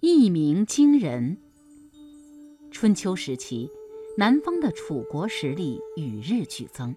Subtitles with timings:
[0.00, 1.38] 一鸣惊人。
[2.70, 3.70] 春秋时期，
[4.18, 6.94] 南方的楚国实力与日俱增，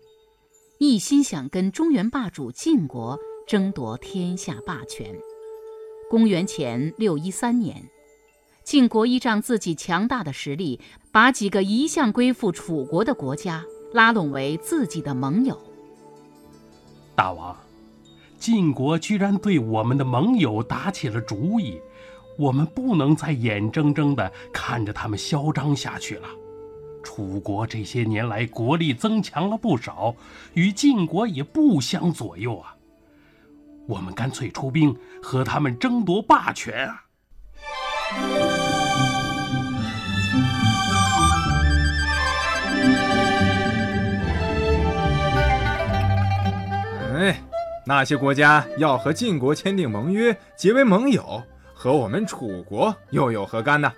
[0.80, 3.18] 一心想跟中原霸主晋国
[3.48, 5.18] 争夺天下霸权。
[6.10, 7.90] 公元前六一三年，
[8.66, 13.64] 晋国依仗自己强大的实力，把几个一向归附楚国的国家
[13.94, 15.58] 拉拢为自己的盟友。
[17.16, 17.58] 大王。
[18.38, 21.78] 晋国居然对我们的盟友打起了主意，
[22.40, 26.28] 我们不能再眼睁睁地看着他们嚣张下去了。
[27.04, 30.16] 楚国这些年来国力增强了不少，
[30.54, 32.74] 与晋国也不相左右啊。
[33.90, 37.04] 我们干脆出兵和他们争夺霸权啊！
[47.18, 47.44] 哎。
[47.86, 51.42] 那些国家要和晋国签订盟约，结为盟友，
[51.82, 53.90] 和我们楚国又有何干呢？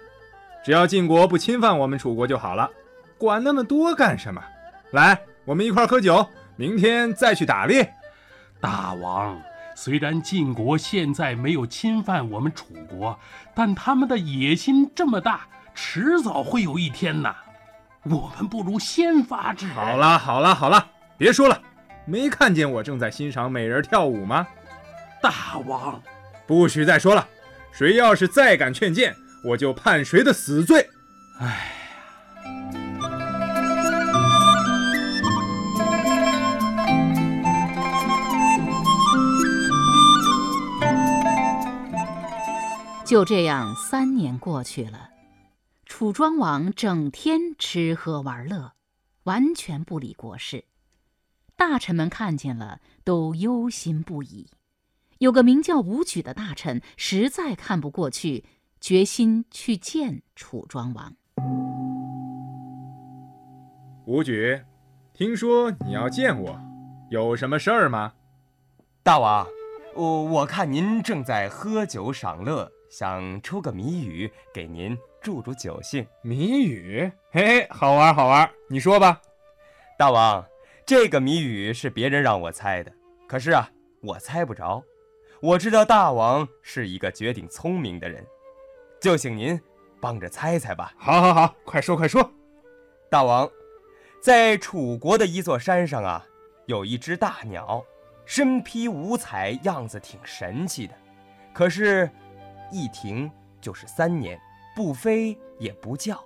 [0.63, 2.69] 只要晋国不侵犯我们楚国就好了，
[3.17, 4.39] 管那么多干什么？
[4.91, 6.23] 来，我们一块喝酒，
[6.55, 7.91] 明天再去打猎。
[8.59, 9.35] 大王，
[9.75, 13.17] 虽然晋国现在没有侵犯我们楚国，
[13.55, 17.35] 但他们的野心这么大，迟早会有一天呐。
[18.03, 19.75] 我们不如先发制人。
[19.75, 20.85] 好了，好了，好了，
[21.17, 21.59] 别说了。
[22.05, 24.45] 没看见我正在欣赏美人跳舞吗？
[25.19, 25.99] 大王，
[26.45, 27.27] 不许再说了！
[27.71, 30.89] 谁要是再敢劝谏，我就判谁的死罪！
[31.39, 31.63] 哎呀，
[43.05, 45.09] 就这样，三年过去了，
[45.85, 48.73] 楚庄王整天吃喝玩乐，
[49.23, 50.65] 完全不理国事。
[51.55, 54.49] 大臣们看见了，都忧心不已。
[55.21, 58.43] 有个名叫武举的大臣实在看不过去，
[58.79, 61.13] 决心去见楚庄王。
[64.07, 64.59] 武举，
[65.13, 66.59] 听说你要见我，
[67.11, 68.13] 有什么事儿吗？
[69.03, 69.45] 大王，
[69.93, 76.03] 我我看您正在喝酒赏乐，想出个谜语给您助助酒兴。
[76.23, 77.11] 谜语？
[77.29, 79.21] 嘿嘿，好玩好玩，你说吧。
[79.99, 80.43] 大王。
[80.83, 82.91] 这个谜语是别人让我猜的，
[83.27, 83.69] 可是啊，
[84.01, 84.83] 我猜不着。
[85.41, 88.23] 我知道大王是一个绝顶聪明的人，
[88.99, 89.59] 就请您
[89.99, 90.93] 帮着猜猜吧。
[90.95, 92.31] 好，好，好，快说，快说。
[93.09, 93.49] 大王，
[94.21, 96.23] 在楚国的一座山上啊，
[96.67, 97.83] 有一只大鸟，
[98.23, 100.93] 身披五彩，样子挺神气的。
[101.51, 102.07] 可是，
[102.71, 103.29] 一停
[103.59, 104.39] 就是三年，
[104.75, 106.23] 不飞也不叫，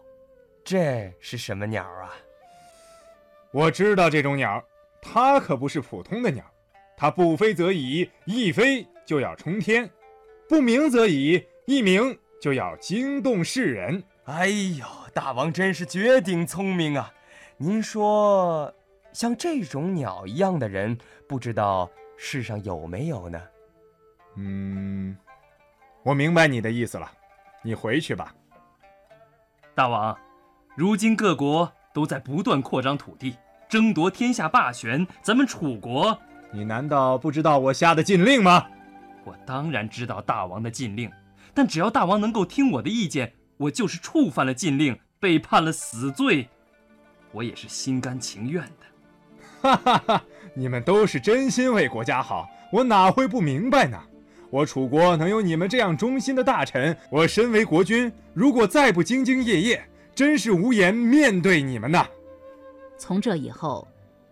[0.62, 2.12] 这是什么鸟啊？
[3.52, 4.62] 我知道这种鸟，
[5.02, 6.44] 它可不是普通的鸟，
[6.98, 9.88] 它不飞则已，一飞就要冲天；
[10.50, 14.04] 不鸣则已，一鸣就要惊动世人。
[14.26, 17.14] 哎呦，大王真是绝顶聪明啊！
[17.58, 18.74] 您说，
[19.14, 23.42] 像这种鸟一样的人，不知道世上有没有呢？
[24.38, 25.16] 嗯，
[26.04, 27.10] 我明白你的意思了，
[27.62, 28.34] 你回去吧。
[29.76, 30.18] 大王，
[30.76, 33.38] 如今各国都在不断扩张土地。
[33.68, 36.18] 争夺天下霸权，咱们楚国，
[36.52, 38.68] 你难道不知道我下的禁令吗？
[39.26, 41.12] 我当然知道大王的禁令，
[41.54, 46.48] 但只要大王能够听我的意见，我就是触犯了禁令，被判了死罪，
[47.32, 48.86] 我也是心甘情愿的。
[49.62, 50.24] 哈哈哈！
[50.54, 54.00] 你们都是真心为国家好，我哪会不明白呢？
[54.52, 59.84] 我楚国能有你们这样忠心的大臣，我身为国君，如果再不兢兢业业，
[60.14, 62.08] 真是无颜面对你们呐。
[62.98, 63.88] 从这以后，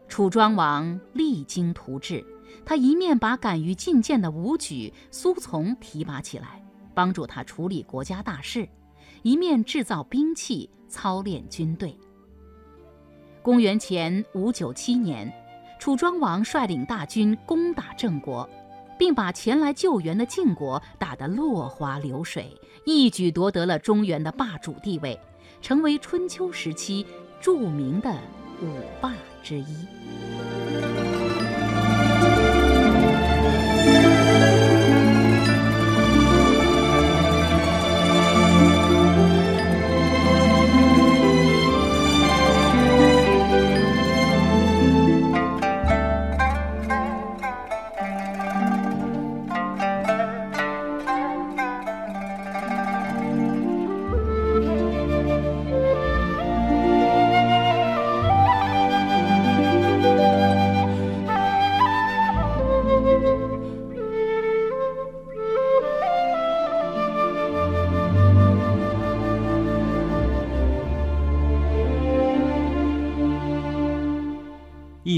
[0.08, 2.24] 楚庄王励精图治，
[2.66, 8.68] 他一面把敢于进谏的武举、苏从提拔起来，帮助他处理国家大事，
[9.22, 11.98] 一面制造兵器、操练军队。
[13.42, 15.32] 公元前五九七年，
[15.80, 18.50] 楚庄王率领大军攻打郑国，
[18.98, 25.20] 并把前来救援的晋国打得落花流水，一举夺得了中原的霸主地位，
[25.62, 27.06] 成为春秋时期
[27.42, 28.16] 著名的。
[28.62, 28.68] 五
[29.02, 30.53] 霸之一。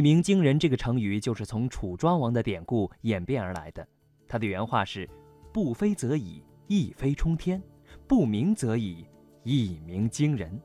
[0.06, 3.88] 鸣惊人这个成语就是从楚庄王的典故演变而来的。
[4.28, 5.10] 他的原话是
[5.52, 7.60] ：“不飞则已，一飞冲天；
[8.08, 9.04] 不鸣则已，
[9.42, 10.62] 一鸣惊人。”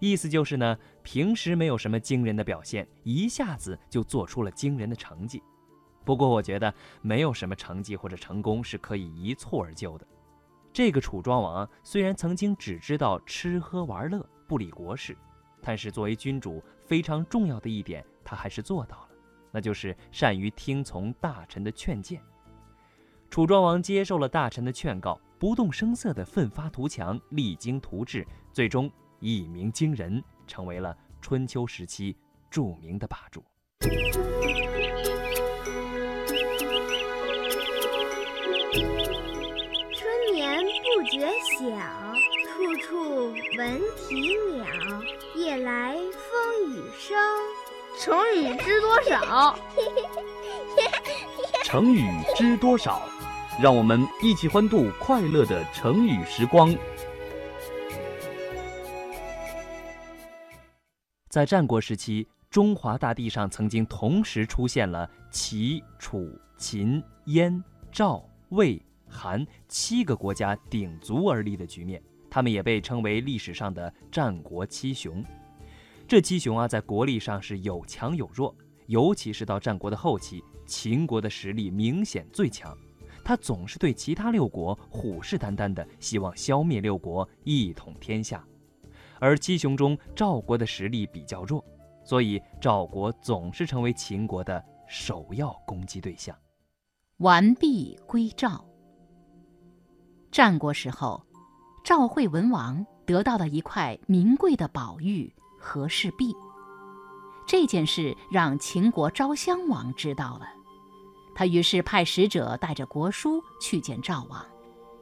[0.00, 5.40] 意思就是呢，平时没有什么惊人的表现，一下子就做出了惊人的成绩。
[6.04, 10.04] 不过，我觉得没有什么成绩或者成功是可以一蹴而就的。
[10.72, 15.16] 这个楚庄王虽然曾经只知道吃喝玩乐，不理国事，
[15.62, 18.04] 但是作为君主，非常重要的一点。
[18.26, 19.08] 他还是做到了，
[19.52, 22.20] 那就是善于听从大臣的劝谏。
[23.30, 28.90] 楚庄王接受了大臣的劝告，不动声色地奋发图强，励精图治，最终
[29.20, 32.16] 一鸣惊人，成为了春秋时期
[32.50, 33.44] 著名的霸主。
[51.76, 53.02] 成语知多少？
[53.60, 56.74] 让我们一起欢度快乐的成语时光。
[61.28, 66.26] 在战国时期，中华大地上曾经同时出现了齐、楚、
[66.56, 67.62] 秦、燕、
[67.92, 75.22] 赵、魏、韩七个国家鼎足而立的局面，他们也被称为历史上的战国七雄。
[76.08, 78.56] 这七雄啊，在国力上是有强有弱，
[78.86, 82.76] 尤其是到战国的后期，秦国的实力明显最强，
[83.24, 88.44] 他总是对其他六国虎视眈眈的，希望消灭六国，一统天下。
[89.18, 91.64] 而七雄中，赵国的实力比较弱，
[92.04, 96.36] 所以赵国总是成为秦国的首要攻击对象。
[97.18, 98.62] 完璧归赵。
[100.30, 101.24] 战国时候，
[101.84, 105.32] 赵惠文王得到了一块名贵的宝玉。
[105.58, 106.32] 和氏璧
[107.44, 110.46] 这件事让秦国昭襄王知道了，
[111.36, 114.42] 他于是派使者带着国书去见赵王，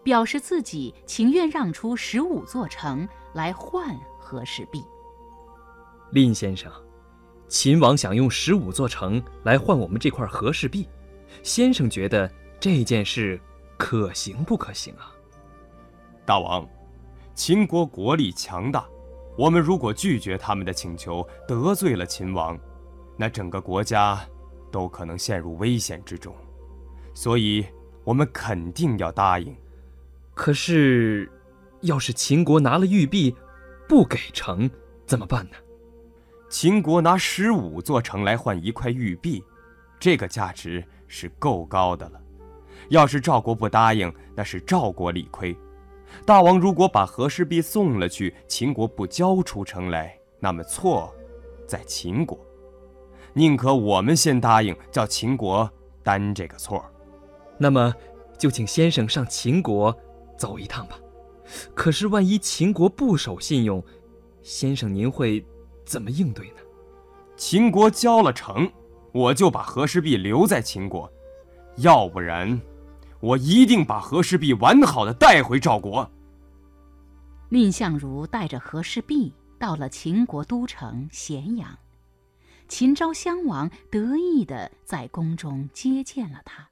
[0.03, 4.85] 表示自己情愿让出十五座城来换和氏璧。
[6.11, 6.73] 蔺先生，
[7.47, 10.89] 秦王想用十五座城来换我们这块和氏璧，
[11.45, 12.29] 先生觉得
[12.59, 13.41] 这件事
[13.79, 15.15] 可行不可行啊？
[16.27, 16.69] 大王，
[17.33, 18.85] 秦国国力强大。
[19.39, 22.59] 我们如果拒绝他们的请求，得罪了秦王，
[23.17, 24.21] 那整个国家
[24.75, 26.35] 都可能陷入危险之中，
[27.15, 27.65] 所以
[28.03, 29.57] 我们肯定要答应。
[30.35, 31.31] 可是，
[31.83, 33.37] 要是秦国拿了玉璧，
[33.89, 34.69] 不给城
[35.07, 35.57] 怎么办呢？
[36.49, 39.45] 秦国拿十五座城来换一块玉璧，
[40.01, 42.21] 这个价值是够高的了。
[42.89, 45.57] 要是赵国不答应，那是赵国理亏。
[46.27, 51.15] 大王如果把和氏璧送了去，秦国不交出城来，那么错
[51.65, 52.45] 在秦国。
[53.35, 55.69] 宁可我们先答应，叫秦国
[56.03, 56.85] 担这个错。
[57.59, 57.93] 那么，
[58.39, 59.97] 就请先生上秦国
[60.39, 60.99] 走一趟吧。
[61.75, 63.85] 可是，万一秦国不守信用，
[64.43, 65.45] 先生您会
[65.85, 66.57] 怎么应对呢？
[67.37, 68.71] 秦国交了城，
[69.13, 71.09] 我就把和氏璧留在秦国；
[71.79, 72.61] 要不然。
[73.21, 76.09] 我一定把和氏璧完好的带回赵国。
[77.49, 81.69] 蔺相如带着和氏璧到了秦国都城咸阳，
[82.77, 86.69] 秦昭襄王得意地在宫中接见了他。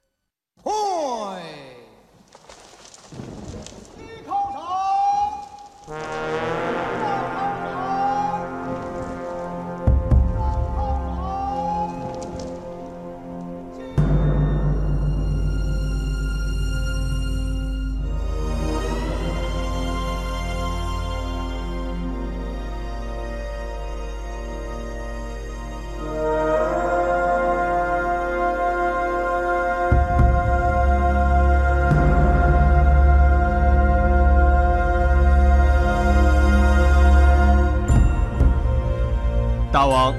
[39.83, 40.15] 大王，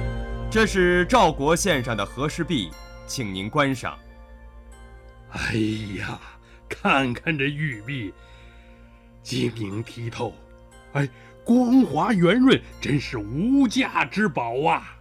[0.50, 2.70] 这是赵国献上的和氏璧，
[3.06, 3.98] 请您观赏。
[5.30, 5.54] 哎
[5.98, 6.20] 呀，
[6.68, 8.12] 看看这玉璧，
[9.22, 10.34] 晶莹剔透，
[10.92, 11.08] 哎，
[11.46, 14.98] 光滑圆润，真是无价之宝啊！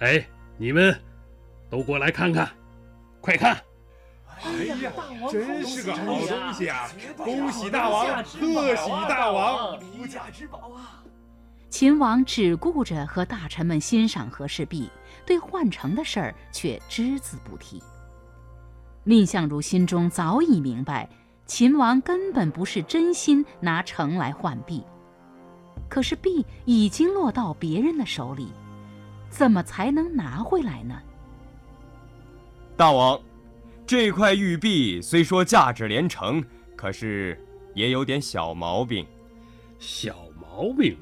[0.00, 0.22] 哎，
[0.58, 0.94] 你们
[1.70, 2.50] 都过来看看，
[3.22, 3.58] 快看！
[4.44, 4.52] 哎
[4.82, 4.92] 呀，
[5.30, 6.90] 真是个好东西啊！
[7.16, 11.01] 恭喜大王，贺喜大王，无价之宝啊！
[11.72, 14.90] 秦王只顾着和大臣们欣赏和氏璧，
[15.24, 17.82] 对换城的事儿却只字不提。
[19.04, 21.08] 蔺相如心中早已明白，
[21.46, 24.84] 秦王根本不是真心拿城来换璧。
[25.88, 28.52] 可是璧已经落到别人的手里，
[29.30, 31.00] 怎么才能拿回来呢？
[32.76, 33.18] 大王，
[33.86, 36.44] 这块玉璧虽说价值连城，
[36.76, 37.42] 可是
[37.74, 39.06] 也有点小毛病。
[39.78, 40.94] 小毛病？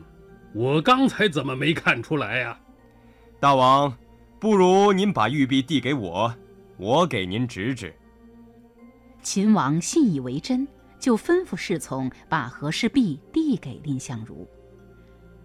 [0.53, 2.59] 我刚才怎么没看出来呀？
[3.39, 3.97] 大王，
[4.39, 6.35] 不如您把玉璧递给我，
[6.77, 7.95] 我给您指指。
[9.23, 10.67] 秦王信以为真，
[10.99, 14.49] 就吩咐侍从把和氏璧递给蔺相如。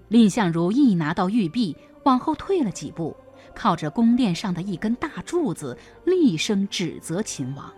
[0.08, 3.16] 蔺相如一拿到玉璧，往后退了几步。
[3.54, 7.72] 靠着宫殿上的一根大柱子，厉声指责秦王：“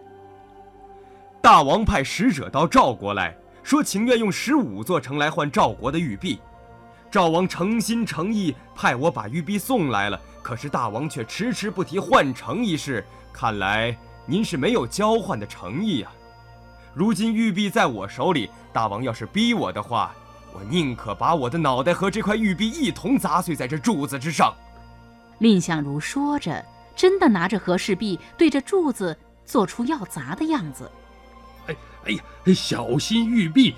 [1.39, 6.39] 大王派使者到赵国来说，情愿用十五座城来换赵国的玉璧。
[7.09, 16.11] 赵王诚心诚意派我把玉璧送来了，可是大王却迟迟不提换城一事，看来您是没有交换的诚意啊！
[16.93, 20.13] 如今玉璧在我手里，大王要是逼我的话，
[20.53, 24.53] 我宁可把我的脑袋和这块玉璧一同砸碎在这柱子之上。”
[25.39, 26.63] 蔺相如说着，
[26.95, 30.91] 真的拿着和氏璧对着柱子做出要砸的样子。
[31.67, 32.23] 哎哎呀，
[32.53, 33.75] 小心玉璧，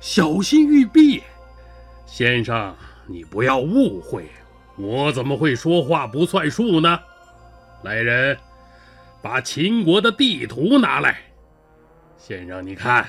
[0.00, 1.22] 小心玉璧！
[2.16, 2.72] 先生，
[3.08, 4.26] 你不要误会，
[4.76, 6.96] 我怎么会说话不算数呢？
[7.82, 8.38] 来人，
[9.20, 11.18] 把秦国的地图拿来。
[12.16, 13.04] 先生，你看，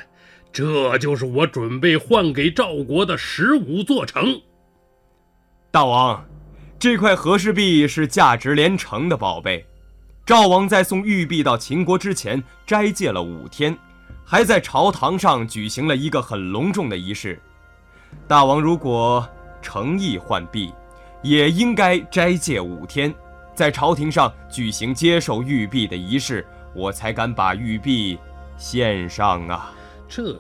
[0.52, 4.42] 这就是我准备换给赵国的十五座城。
[5.70, 6.26] 大王。
[6.80, 9.64] 这块和氏璧是价值连城的宝贝，
[10.26, 13.78] 赵王在送玉璧到秦国之前斋戒了五天，
[14.26, 17.40] 还在朝堂上举行了一个很隆重的仪式。
[18.28, 19.28] 大王如果
[19.62, 20.74] 诚意换璧，
[21.22, 23.14] 也应该斋戒五天，
[23.54, 28.18] 在朝廷上举行接受玉璧的仪式，我才敢把玉璧
[28.58, 29.74] 献上啊！
[30.08, 30.40] 这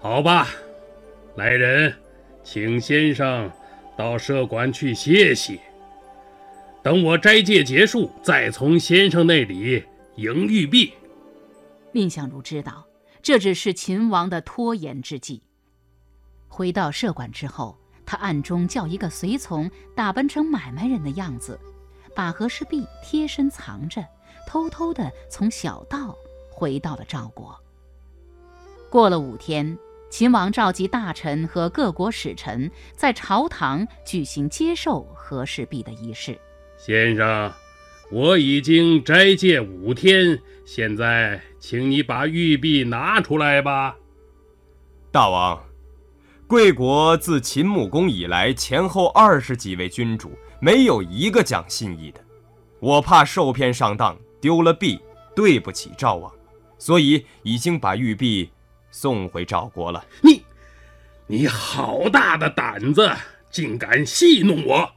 [0.00, 0.48] 好吧，
[1.36, 1.94] 来人，
[2.42, 3.50] 请先生。
[3.96, 5.60] 到舍馆去歇息，
[6.82, 9.84] 等我斋戒结束，再从先生那里
[10.16, 10.92] 迎玉璧。
[11.92, 12.84] 蔺相如知道
[13.22, 15.42] 这只是秦王的拖延之计。
[16.54, 21.58] 回到舍馆之后，他暗中叫一个随从打扮成买卖人的样子，
[22.14, 24.06] 把和氏璧贴身藏着，
[24.46, 26.16] 偷偷地从小道
[26.48, 27.60] 回到了赵国。
[28.88, 29.76] 过了五天。
[30.10, 36.38] 秦王召集大臣和各国使臣，在朝堂举行接受和氏璧的仪式。
[36.78, 37.52] 先生，
[38.12, 43.96] 我已经斋戒五天，现在请你把玉璧拿出来吧。
[45.10, 45.63] 大王，
[46.54, 52.20] 贵国自秦穆公以来，前后二十几位君主，没有一个讲信义的。
[52.78, 55.00] 我怕受骗上当，丢了币，
[55.34, 56.32] 对不起赵王，
[56.78, 58.52] 所以已经把玉璧。
[58.92, 60.04] 送回赵国了。
[60.22, 60.44] 你，
[61.26, 63.10] 你好大的胆子，
[63.50, 64.88] 竟敢戏弄我！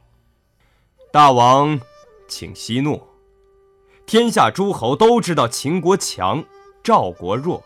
[1.12, 1.80] 大王，
[2.28, 3.02] 请息怒。
[4.06, 6.44] 天下诸侯都知道秦国强，
[6.84, 7.60] 赵国弱。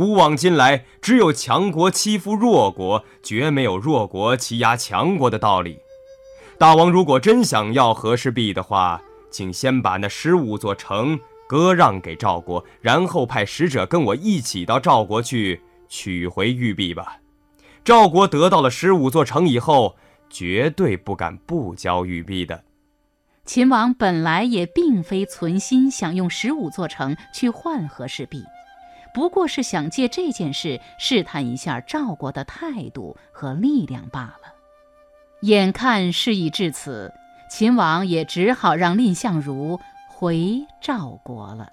[0.00, 5.78] 古往今来，只有强国欺负弱国，绝没有弱国欺压强国的道理。
[6.56, 11.20] 大王如果真想要和氏璧的话，请先把那十五座城。
[11.46, 17.18] 割让给赵国，然后派使者跟我一起到赵国去取回玉璧吧。
[17.84, 19.96] 赵国得到了十五座城以后，
[20.30, 22.64] 绝对不敢不交玉璧的。
[23.44, 28.42] 秦王本来也并非存心想用十五座城去换和氏璧，
[29.12, 34.54] 不过是想借这件事试探一下赵国的态度和力量罢了。
[35.42, 37.12] 眼看事已至此，
[37.48, 39.80] 秦王也只好让蔺相如。
[40.08, 41.72] 回赵国了。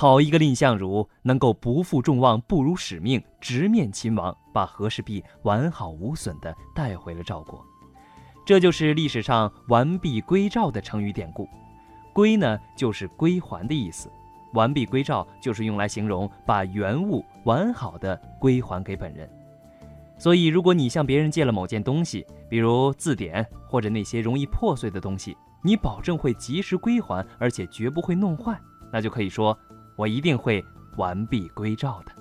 [0.00, 7.62] 好一个蔺相如，能够不负众望，不辱使命，直面秦王，把和氏璧完好无损地带回了赵国。
[8.46, 11.46] 这就是历史上“完璧归赵”的成语典故
[12.14, 14.10] ，“归”呢就是归还的意思
[14.56, 19.30] ，“完璧归赵”就是用来形容把原物完好的归还给本人。
[20.16, 28.58] 所以，如果你向别人借了某件东西，比如字典或者那些容易破碎的东西，你保证会及时归还，而且绝不会弄坏，
[28.90, 29.54] 那就可以说
[30.00, 30.64] 我一定会
[30.96, 32.12] 完璧归赵的。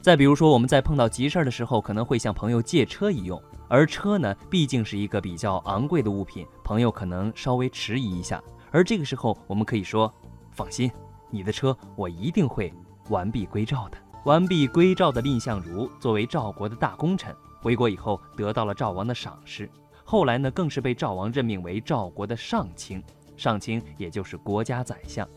[0.00, 3.40] 再比如说，我们在碰到急事儿的时候，可能会向朋友借车一用。
[3.68, 8.42] 而车呢，毕竟是一个比较昂贵的物品，朋友可能稍微迟疑一下。
[8.72, 10.12] 而这个时候，我们可以说
[10.50, 10.90] ：“放心，
[11.30, 12.74] 你的车我一定会
[13.10, 17.32] 完璧归赵的。”完璧归赵的蔺相如作为赵国的大功臣，
[17.62, 19.70] 回国以后得到了赵王的赏识，
[20.04, 23.00] 后来呢更是被赵王任命为赵国的上卿，
[23.36, 25.28] 上卿也就是国家宰相。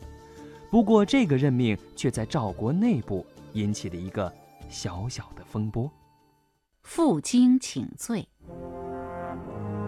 [0.73, 4.33] 不过这个任命却在赵国内部引起了一个
[4.69, 5.87] 小小的风波。
[6.81, 8.27] 负荆请罪。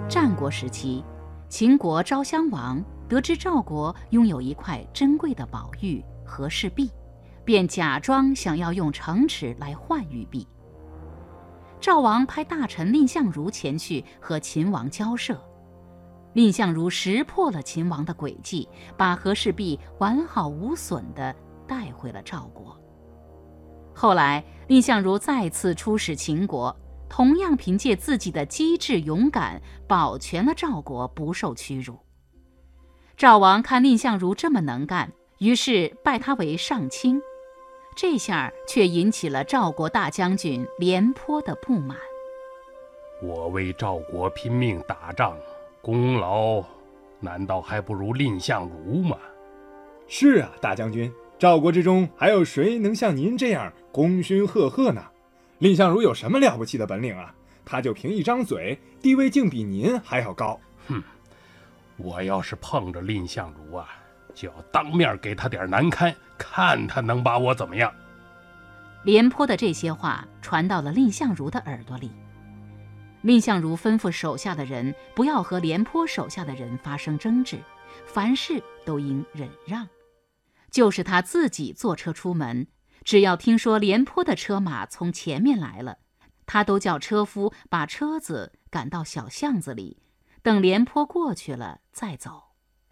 [0.08, 1.04] 战国时期，
[1.50, 6.92] 秦国昭襄王得知赵国拥有一块珍贵的宝玉和氏璧。
[7.44, 10.48] 便假装想要用城池来换玉璧。
[11.82, 15.36] 赵王派大臣蔺相如前去和秦王交涉，
[16.36, 21.34] 蔺相如识破了秦王的诡计，把和氏璧完好无损地
[21.66, 22.78] 带回了赵国。
[23.94, 26.76] 后来，蔺相如再次出使秦国，
[27.08, 31.98] 同样凭借自己的机智勇敢，保全了赵国不受屈辱。
[33.16, 37.22] 赵王看蔺相如这么能干，于是拜他为上卿。
[37.96, 41.98] 这下却引起了赵国大将军廉颇的不满。
[43.24, 45.38] 我为赵国拼命打仗，
[45.86, 46.64] 功劳
[47.20, 49.16] 难道还不如蔺相如吗？
[50.08, 55.04] 是啊，大将军，赵国之中还有谁能像您这样功勋赫赫呢？
[55.60, 57.32] 蔺相如有什么了不起的本领啊？
[57.64, 60.60] 他就凭一张嘴，地位竟比您还要高。
[60.88, 61.04] 哼，
[61.98, 63.88] 我要是碰着蔺相如啊！
[64.34, 67.94] 就要当面给他点难堪，看他能把我怎么样。
[69.04, 72.10] 廉颇的这些话传到了蔺相如的耳朵里，
[73.26, 77.58] 蔺相如吩咐手下的人不要和廉颇手下的人发生争执，
[78.06, 79.88] 凡事都应忍让。
[80.70, 82.68] 就是他自己坐车出门，
[83.04, 85.98] 只要听说廉颇的车马从前面来了，
[86.46, 89.98] 他都叫车夫把车子赶到小巷子里，
[90.44, 92.44] 等廉颇过去了再走。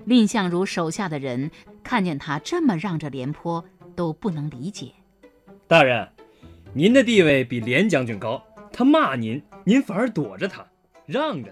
[0.05, 1.51] 蔺相如手下的人
[1.83, 3.63] 看见他这么让着廉颇，
[3.95, 4.93] 都不能理解。
[5.67, 6.09] 大人，
[6.73, 10.65] 您的地位比廉将军高，他骂您，您反而躲着他，
[11.05, 11.51] 让着他。